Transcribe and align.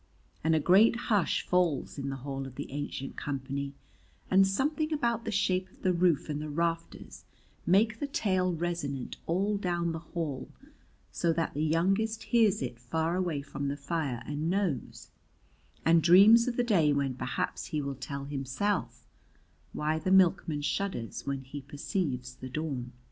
And 0.43 0.55
a 0.55 0.59
great 0.59 0.95
hush 0.95 1.45
falls 1.45 1.99
in 1.99 2.09
the 2.09 2.15
Hall 2.25 2.47
of 2.47 2.55
the 2.55 2.71
Ancient 2.71 3.15
Company, 3.17 3.75
and 4.31 4.47
something 4.47 4.91
about 4.91 5.25
the 5.25 5.31
shape 5.31 5.69
of 5.69 5.83
the 5.83 5.93
roof 5.93 6.27
and 6.27 6.41
the 6.41 6.49
rafters 6.49 7.23
makes 7.67 7.97
the 7.99 8.07
tale 8.07 8.51
resonant 8.51 9.17
all 9.27 9.57
down 9.57 9.91
the 9.91 9.99
hall 9.99 10.49
so 11.11 11.31
that 11.33 11.53
the 11.53 11.61
youngest 11.63 12.23
hears 12.23 12.63
it 12.63 12.79
far 12.79 13.15
away 13.15 13.43
from 13.43 13.67
the 13.67 13.77
fire 13.77 14.23
and 14.25 14.49
knows, 14.49 15.11
and 15.85 16.01
dreams 16.01 16.47
of 16.47 16.57
the 16.57 16.63
day 16.63 16.91
when 16.91 17.13
perhaps 17.13 17.67
he 17.67 17.79
will 17.79 17.93
tell 17.93 18.25
himself 18.25 19.05
why 19.71 19.99
the 19.99 20.09
milkman 20.09 20.63
shudders 20.63 21.27
when 21.27 21.43
he 21.43 21.61
perceives 21.61 22.33
the 22.33 22.49
dawn. 22.49 22.91